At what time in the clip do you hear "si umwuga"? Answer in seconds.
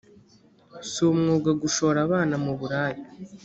0.89-1.49